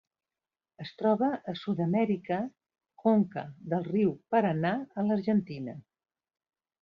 Es 0.83 0.91
troba 1.01 1.27
a 1.51 1.53
Sud-amèrica: 1.63 2.39
conca 3.03 3.43
del 3.73 3.85
riu 3.91 4.15
Paranà 4.35 4.73
a 5.03 5.07
l'Argentina. 5.11 5.77